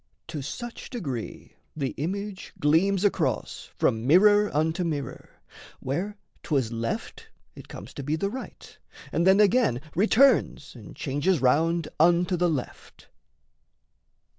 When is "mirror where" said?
4.83-6.17